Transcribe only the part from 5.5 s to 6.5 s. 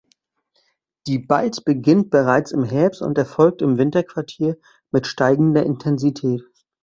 Intensität.